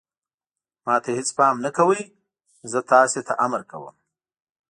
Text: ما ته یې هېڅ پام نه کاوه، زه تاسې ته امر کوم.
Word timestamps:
ما 0.85 0.95
ته 1.03 1.07
یې 1.11 1.17
هېڅ 1.19 1.29
پام 1.37 1.55
نه 1.65 1.69
کاوه، 1.75 1.99
زه 2.71 2.79
تاسې 2.91 3.19
ته 3.27 3.33
امر 3.45 3.61
کوم. 3.71 3.95